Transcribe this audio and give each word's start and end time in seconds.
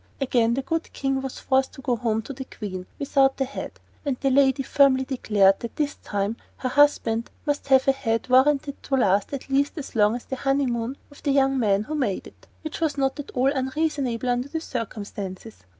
Again 0.19 0.55
the 0.55 0.63
good 0.63 0.91
King 0.93 1.21
was 1.21 1.37
forced 1.37 1.73
to 1.73 1.81
go 1.83 1.95
home 1.95 2.23
to 2.23 2.33
the 2.33 2.45
Queen 2.45 2.87
without 2.97 3.39
a 3.39 3.45
head, 3.45 3.73
and 4.03 4.17
the 4.19 4.31
lady 4.31 4.63
firmly 4.63 5.05
declared 5.05 5.59
that 5.59 5.75
this 5.75 5.93
time 5.93 6.37
her 6.57 6.69
husband 6.69 7.29
must 7.45 7.67
have 7.67 7.87
a 7.87 7.91
head 7.91 8.27
warranted 8.27 8.81
to 8.81 8.95
last 8.95 9.31
at 9.31 9.47
least 9.51 9.77
as 9.77 9.95
long 9.95 10.15
as 10.15 10.25
the 10.25 10.37
honeymoon 10.37 10.97
of 11.11 11.21
the 11.21 11.29
young 11.29 11.59
man 11.59 11.83
who 11.83 11.93
made 11.93 12.25
it; 12.25 12.47
which 12.63 12.81
was 12.81 12.97
not 12.97 13.19
at 13.19 13.29
all 13.35 13.51
unreasonable 13.53 14.27
under 14.27 14.47
the 14.47 14.59
circumstances. 14.59 15.65